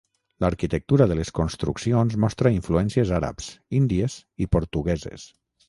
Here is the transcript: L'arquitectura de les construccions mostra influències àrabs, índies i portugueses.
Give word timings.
L'arquitectura 0.43 1.05
de 1.11 1.17
les 1.19 1.31
construccions 1.39 2.17
mostra 2.25 2.53
influències 2.57 3.13
àrabs, 3.21 3.53
índies 3.83 4.19
i 4.47 4.51
portugueses. 4.59 5.31